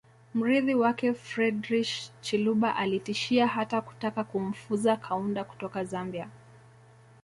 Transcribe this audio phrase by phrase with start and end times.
[0.35, 6.29] Mrithi wake Frederich Chiluba alitishia hata kutaka kumfuza Kaunda kutoka Zambia